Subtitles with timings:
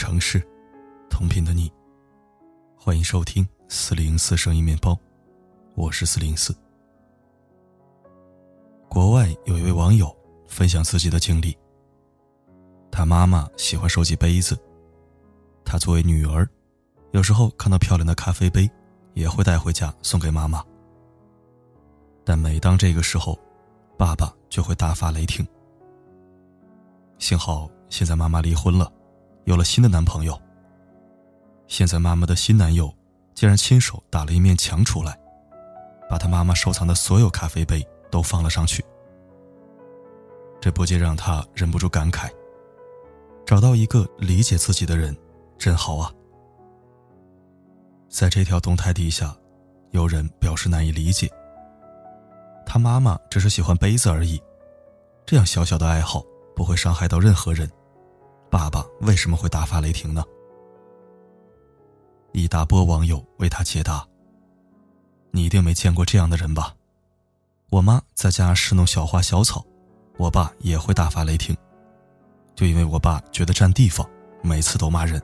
[0.00, 0.42] 城市，
[1.10, 1.70] 同频的你。
[2.74, 4.98] 欢迎收听四零四声音面包，
[5.74, 6.56] 我是四零四。
[8.88, 10.10] 国外有一位网友
[10.48, 11.54] 分享自己的经历。
[12.90, 14.58] 他妈妈喜欢收集杯子，
[15.66, 16.48] 他作为女儿，
[17.10, 18.66] 有时候看到漂亮的咖啡杯，
[19.12, 20.64] 也会带回家送给妈妈。
[22.24, 23.38] 但每当这个时候，
[23.98, 25.46] 爸爸就会大发雷霆。
[27.18, 28.90] 幸好现在妈妈离婚了，
[29.50, 30.40] 有了新的男朋友。
[31.66, 32.88] 现在妈妈的新男友
[33.34, 35.18] 竟然亲手打了一面墙出来，
[36.08, 38.84] 把他妈妈收藏的所有咖啡杯都放了上去。
[40.60, 42.30] 这不禁让他忍不住感慨：
[43.44, 45.16] 找到一个理解自己的人，
[45.58, 46.12] 真好啊！
[48.08, 49.36] 在这条动态底下，
[49.90, 51.28] 有人表示难以理解。
[52.64, 54.40] 他妈妈只是喜欢杯子而已，
[55.26, 56.22] 这样小小的爱好
[56.54, 57.68] 不会伤害到任何人，
[58.50, 60.24] 爸爸为什么会大发雷霆呢？
[62.32, 64.04] 一大波网友为他解答
[65.30, 66.74] ：“你一定没见过这样的人吧？
[67.70, 69.64] 我妈在家侍弄小花小草，
[70.18, 71.56] 我爸也会大发雷霆，
[72.56, 74.04] 就因为我爸觉得占地方，
[74.42, 75.22] 每次都骂人。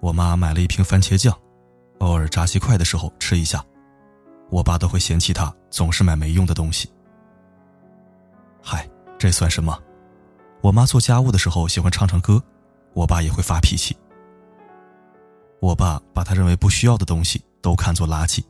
[0.00, 1.34] 我妈买了一瓶番茄酱，
[2.00, 3.64] 偶尔炸鸡块的时候吃一下，
[4.50, 6.92] 我爸都会嫌弃她总是买没用的东西。
[8.62, 8.86] 嗨，
[9.18, 9.78] 这算什么？
[10.60, 12.42] 我妈做家务的时候喜欢唱唱歌，
[12.92, 13.96] 我爸也会发脾气。”
[15.60, 18.44] 我爸把他认为不需要的东西都看作垃圾，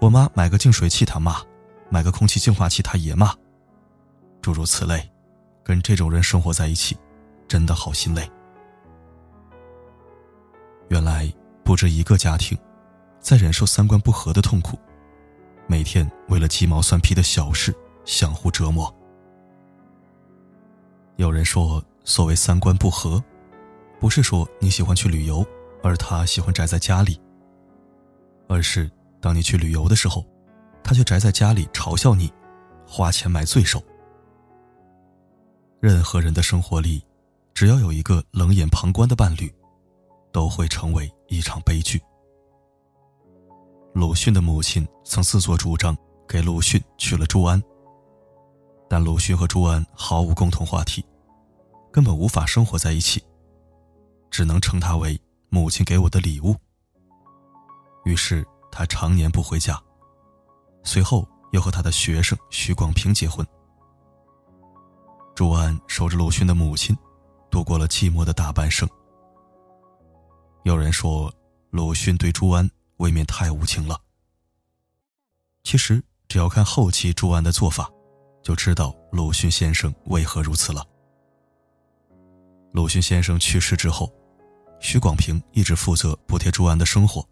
[0.00, 1.40] 我妈买个净水器他骂，
[1.88, 3.32] 买个空气净化器他也骂，
[4.42, 5.08] 诸如此类，
[5.62, 6.96] 跟这种人生活在一起，
[7.46, 8.28] 真的好心累。
[10.88, 12.58] 原来不止一个家庭，
[13.20, 14.76] 在忍受三观不合的痛苦，
[15.68, 17.72] 每天为了鸡毛蒜皮的小事
[18.04, 18.92] 相互折磨。
[21.20, 23.22] 有人说，所谓三观不合，
[24.00, 25.46] 不是说你喜欢去旅游。
[25.82, 27.20] 而他喜欢宅在家里，
[28.48, 30.24] 而是当你去旅游的时候，
[30.82, 32.32] 他却宅在家里嘲笑你，
[32.86, 33.82] 花钱买罪受。
[35.78, 37.04] 任何人的生活里，
[37.52, 39.52] 只要有一个冷眼旁观的伴侣，
[40.32, 42.00] 都会成为一场悲剧。
[43.92, 45.94] 鲁迅的母亲曾自作主张
[46.26, 47.62] 给鲁迅娶了朱安，
[48.90, 51.06] 但鲁迅和朱安毫无共同话题，
[51.92, 53.24] 根本无法生活在一起，
[54.30, 55.18] 只能称他为。
[55.52, 56.54] 母亲给我的礼物。
[58.04, 59.82] 于是他常年不回家，
[60.84, 63.44] 随后又和他的学生许广平结婚。
[65.34, 66.96] 朱安守着鲁迅的母亲，
[67.50, 68.88] 度过了寂寞的大半生。
[70.62, 71.32] 有人说，
[71.70, 74.00] 鲁迅对朱安未免太无情了。
[75.64, 77.90] 其实，只要看后期朱安的做法，
[78.50, 80.84] 就知道鲁迅先生为何如此了。
[82.72, 84.12] 鲁迅先生去世之后。
[84.80, 87.24] 许广平一直负责补贴朱安的生活，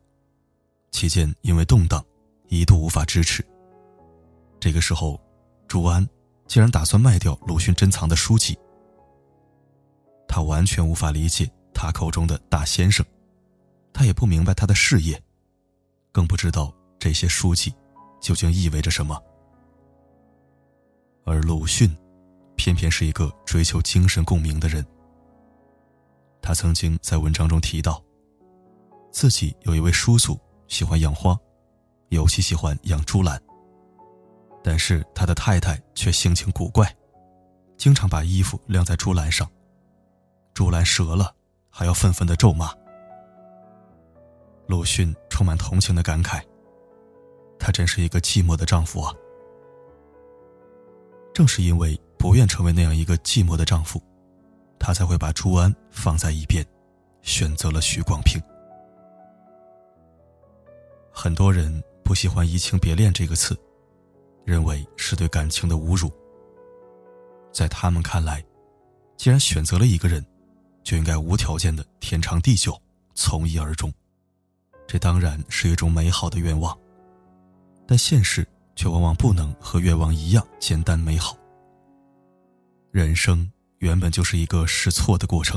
[0.93, 2.05] 期间因为动荡，
[2.47, 3.45] 一度无法支持。
[4.61, 5.21] 这个时候，
[5.67, 6.09] 朱安
[6.47, 8.57] 竟然打算卖掉鲁迅珍藏的书籍。
[10.29, 13.05] 他完全无法理解他口中的大先生，
[13.93, 15.21] 他也不明白他的事业，
[16.13, 17.75] 更不知道这些书籍
[18.21, 19.21] 究竟意味着什么。
[21.29, 21.95] 而鲁迅，
[22.57, 24.85] 偏偏是一个追求精神共鸣的人。
[26.41, 28.03] 他曾经在文章中提到，
[29.13, 31.39] 自己有一位叔叔喜欢养花，
[32.09, 33.39] 尤其喜欢养竹篮。
[34.65, 36.91] 但是他的太太却性情古怪，
[37.77, 39.47] 经常把衣服晾在竹篮上，
[40.55, 41.35] 竹篮折了
[41.69, 42.73] 还要愤愤的咒骂。
[44.67, 46.43] 鲁迅充满同情的感慨
[47.61, 49.15] ：“他真是一个寂寞的丈夫啊！”
[51.39, 54.03] 正是因为不愿成为那样一个寂寞的丈夫。
[54.77, 56.67] 她才会把朱安放在一边，
[57.23, 58.43] 选择了许广平。
[61.13, 63.57] 很多人不喜欢“移情别恋”这个词，
[64.45, 66.11] 认为是对感情的侮辱。
[67.53, 68.45] 在他们看来，
[69.17, 70.27] 既然选择了一个人，
[70.83, 72.77] 就应该无条件的天长地久，
[73.15, 73.93] 从一而终。
[74.89, 76.77] 这当然是一种美好的愿望，
[77.87, 78.45] 但现实
[78.79, 81.37] 却往往不能和愿望一样简单美好。
[82.93, 83.51] 人生。
[83.79, 85.57] 原本就是一个试错的过程。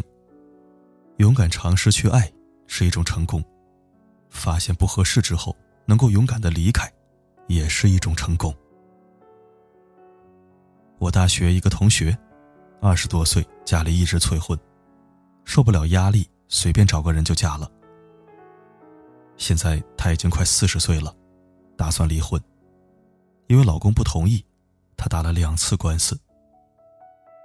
[1.18, 2.32] 勇敢尝试去爱
[2.68, 3.44] 是一种成功，
[4.30, 5.58] 发现不合适之后
[5.88, 6.88] 能够勇敢的离开，
[7.48, 8.56] 也是一种成功。
[11.00, 12.16] 我大学一个同学，
[12.80, 14.56] 二十多岁，家里一直催婚，
[15.44, 17.68] 受不了压力，随便找个人就嫁了。
[19.36, 21.12] 现在她已经快四十岁了，
[21.76, 22.40] 打算离婚，
[23.52, 24.42] 因为老公不同意，
[24.96, 26.18] 她打了两次官司。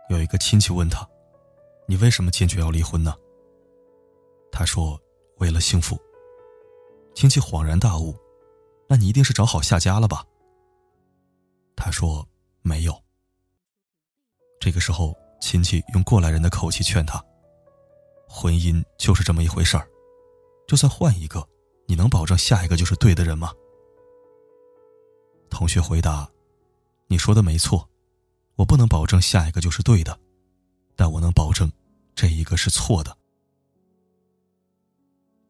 [0.09, 1.05] 有一个亲戚问他
[1.89, 3.13] ：“你为什么坚决要离婚呢？
[4.53, 4.97] 他说
[5.39, 5.99] ：“为了幸福。”
[7.13, 8.15] 亲戚恍然大悟
[8.89, 10.25] ：“那你一定是找好下家了吧？”
[11.75, 12.25] 他说
[12.63, 12.97] ：“没有。”
[14.63, 17.21] 这个时候，亲戚用过来人的口气劝他
[18.31, 19.89] ：“婚姻就是这么一回事儿，
[20.69, 21.45] 就算换一个，
[21.89, 23.53] 你能保证下一个就是对的人吗？”
[25.51, 26.29] 同学回答
[27.09, 27.89] ：“你说的没错，
[28.57, 30.19] 我不能保证下一个就是对的，
[30.95, 31.71] 但我能保证
[32.15, 33.17] 这一个是错的。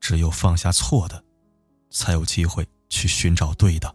[0.01, 1.23] 只有放下错的，
[1.91, 3.95] 才有机会去寻找对的。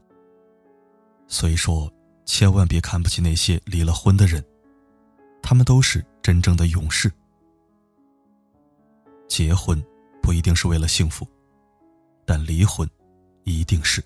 [1.28, 1.92] 所以说，
[2.26, 4.44] 千万别看不起那些离了婚的人。”
[5.44, 7.12] 他们都是真正的勇士。
[9.28, 9.84] 结婚
[10.22, 11.28] 不一定是为了幸福，
[12.26, 12.88] 但离婚
[13.44, 14.04] 一定是。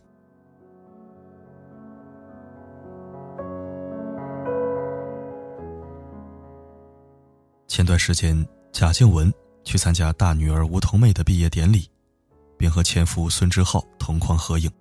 [7.76, 9.30] 前段时间，贾静雯
[9.66, 11.92] 去参加大女儿吴桐妹的毕业典礼，
[12.58, 14.72] 并和前夫孙志浩同框合影，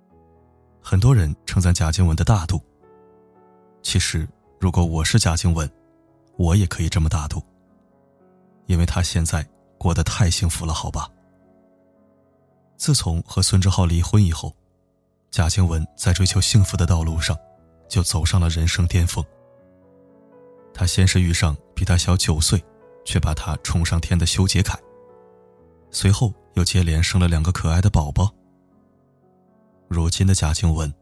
[0.81, 2.63] 很多人称赞贾静雯的大度。
[3.83, 4.29] 其实，
[4.61, 5.69] 如果我是贾静雯，
[6.37, 7.43] 我也可以这么大度，
[8.67, 9.45] 因为她现在
[9.77, 11.11] 过得太幸福了，好吧。
[12.77, 14.55] 自从和孙志浩离婚以后，
[15.33, 17.37] 贾静雯在追求幸福的道路上，
[17.89, 19.25] 就走上了人生巅峰。
[20.73, 22.65] 她先是遇上比她小九岁，
[23.05, 24.79] 却把她宠上天的修杰楷，
[25.91, 28.33] 随后又接连生了两个可爱的宝宝。
[29.89, 30.93] 如今的贾静雯，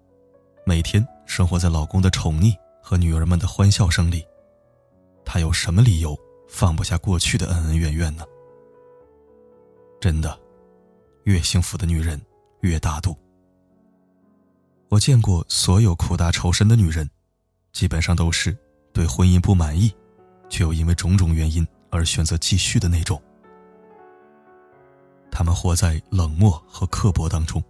[0.66, 4.24] 每天生活在老公的宠溺和女儿们的欢笑声里。
[5.24, 6.18] 她有什么理由
[6.48, 8.24] 放不下过去的恩恩怨怨呢？
[10.00, 10.38] 真的，
[11.24, 12.20] 越幸福的女人
[12.60, 13.16] 越大度。
[14.88, 17.08] 我见过所有苦大仇深的女人，
[17.72, 18.54] 基本上都是
[18.92, 19.90] 对婚姻不满意，
[20.50, 23.22] 却又因为种种原因而选择继续的那种。
[25.30, 27.62] 他们活在冷漠和刻薄当中，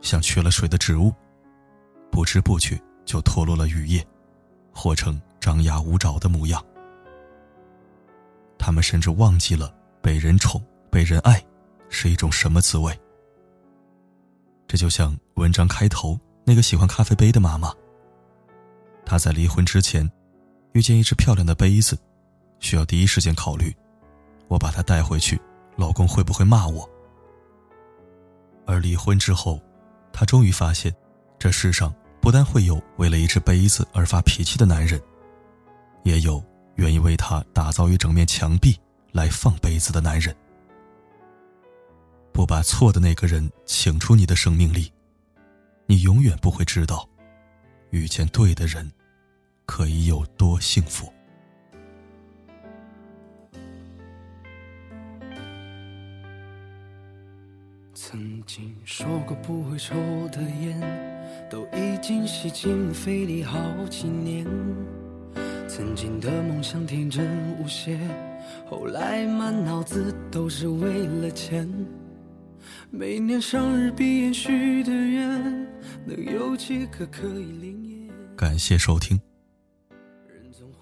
[0.00, 1.12] 像缺了水的植物，
[2.12, 4.06] 不知不觉就脱落了羽叶，
[4.72, 5.20] 活成。
[5.40, 6.62] 张牙舞爪的模样，
[8.58, 9.72] 他们甚至忘记了
[10.02, 10.60] 被人宠、
[10.90, 11.42] 被人爱
[11.88, 12.92] 是一种什么滋味。
[14.66, 17.72] 这就像文章开头那个喜欢咖啡杯的妈妈。
[19.06, 20.10] 她在离婚之前，
[20.72, 21.96] 遇见一只漂亮的杯子，
[22.60, 23.74] 需要第一时间考虑：
[24.48, 25.40] 我把它带回去，
[25.76, 26.88] 老公会不会骂我？
[28.66, 29.60] 而离婚之后，
[30.12, 30.94] 她终于发现，
[31.38, 35.00] 这世上不但会有为了一只杯子而发脾气的男人。
[36.04, 36.42] 也有
[36.76, 38.78] 愿意为他打造一整面墙壁
[39.12, 40.34] 来放杯子的男人。
[42.32, 44.90] 不把错的那个人请出你的生命里，
[45.86, 47.06] 你永远不会知道，
[47.90, 48.90] 遇见对的人，
[49.66, 51.12] 可以有多幸福。
[58.00, 59.92] 曾经说过不会抽
[60.28, 60.80] 的烟，
[61.50, 63.58] 都已经吸进肺里好
[63.90, 64.46] 几年。
[65.68, 67.26] 曾经的梦想天真
[67.58, 67.98] 无邪，
[68.70, 71.68] 后来满脑子都是为了钱。
[72.88, 75.66] 每年生日闭眼许的愿，
[76.06, 78.14] 能有几个可以灵验？
[78.36, 79.20] 感谢收听。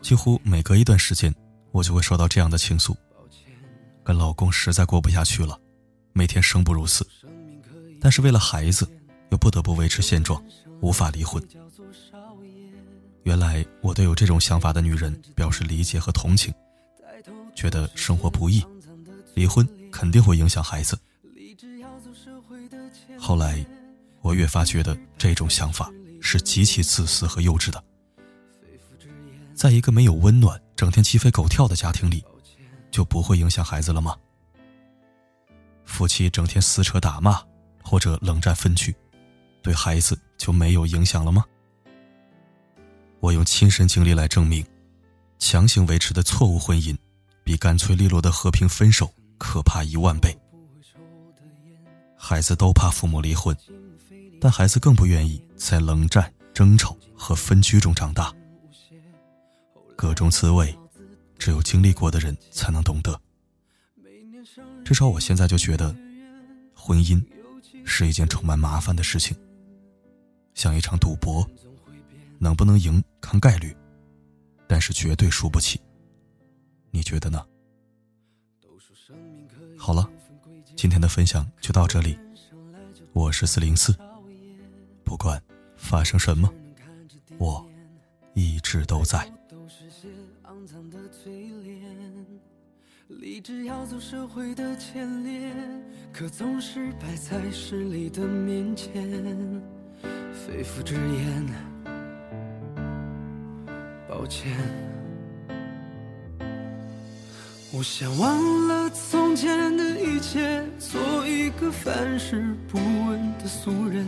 [0.03, 1.35] 几乎每隔一段时间，
[1.73, 2.95] 我就会收到这样的倾诉：
[4.05, 5.59] 跟老公实在过不下去了，
[6.17, 7.07] 每天生不如死，
[8.01, 8.89] 但是为了孩子，
[9.31, 10.43] 又不得不维持现状，
[10.81, 11.47] 无法离婚。
[13.25, 16.51] 原来我对有这种想法的女人表示理解和同情，
[17.55, 18.65] 觉得生活不易，
[19.35, 20.99] 离婚肯定会影响孩子。
[23.19, 23.63] 后来，
[24.23, 25.93] 我越发觉得这种想法
[26.23, 27.85] 是极其自私和幼稚的。
[29.55, 32.25] 在一个没有温暖、整天鸡飞狗跳的家庭里，
[32.91, 34.17] 就不会影响孩子了吗？
[35.87, 37.41] 夫妻整天撕扯打骂，
[37.83, 38.95] 或者冷战分居，
[39.63, 41.43] 对孩子就没有影响了吗？
[43.21, 44.65] 我用亲身经历来证明，
[45.39, 46.95] 强行维持的错误婚姻，
[47.43, 50.37] 比干脆利落的和平分手可怕一万倍。
[52.19, 53.57] 孩子都怕父母离婚，
[54.41, 58.35] 但孩子更不愿意在冷战、争吵和分居中长大。
[59.97, 60.77] 各种滋味，
[61.39, 63.19] 只有经历过的人才能懂得。
[64.87, 65.93] 至少我现在就觉得，
[66.73, 67.21] 婚姻
[67.85, 69.37] 是一件充满麻烦的事情，
[70.55, 71.45] 像一场赌博。
[72.39, 73.75] 能不能赢看概率，
[74.69, 75.81] 但是绝对输不起。
[76.91, 77.45] 你觉得呢？
[79.77, 80.09] 好了，
[80.77, 82.17] 今天的分享就到这里。
[83.13, 83.93] 我是四零四，
[85.03, 85.43] 不管
[85.77, 86.49] 发生什么，
[87.39, 87.67] 我
[88.35, 89.29] 一直都在。
[93.09, 95.53] 立志要走社会的前列，
[96.13, 98.93] 可总是摆在势力的面前，
[100.33, 101.47] 肺腑之言，
[104.09, 104.53] 抱歉。
[107.73, 114.05] 我想忘了从前的一切，做一个凡事不问的俗人。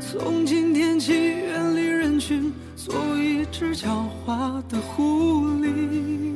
[0.00, 6.35] 从今天起，远离人群，做一只狡猾的狐狸。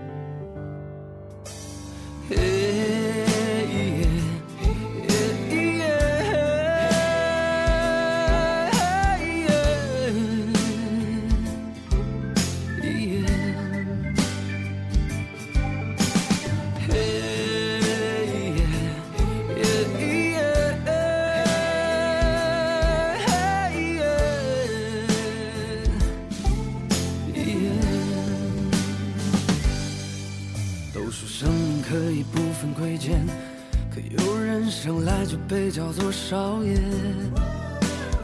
[36.11, 36.75] 被叫做少爷，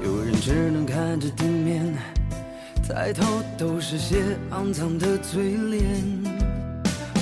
[0.03, 1.95] 有人只能看着地面，
[2.87, 4.17] 抬头都是些
[4.51, 5.83] 肮脏的嘴脸。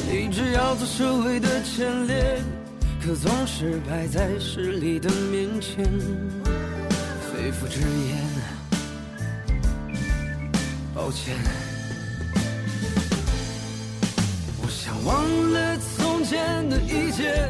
[0.09, 2.41] 立志要做社会的前列，
[3.01, 5.85] 可总是摆在势力的面前，
[7.31, 8.17] 肺腑之言，
[10.95, 11.35] 抱歉。
[14.61, 17.49] 我想忘了从前的一切。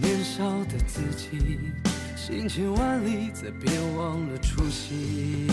[0.00, 1.58] 年少的自己，
[2.16, 5.48] 行千万里，再别忘了初心。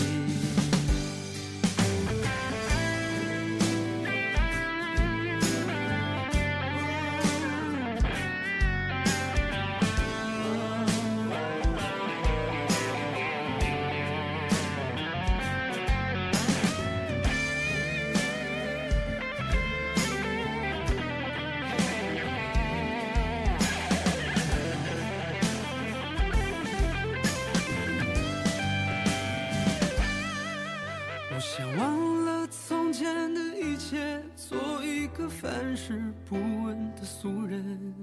[35.16, 37.94] 个凡事不问的俗人，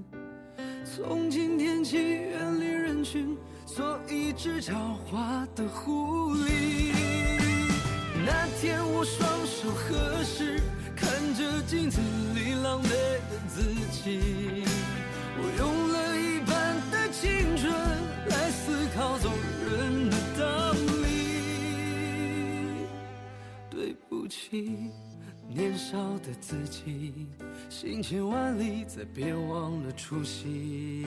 [0.83, 4.73] 从今天起远离人群，做一只狡
[5.07, 6.91] 猾的狐狸。
[8.25, 10.59] 那天我双手合十，
[10.95, 12.01] 看着镜子
[12.33, 14.63] 里狼狈的自己，
[15.37, 15.92] 我用
[25.93, 27.27] 的自己，
[27.69, 31.05] 行千万里，再别忘了初心。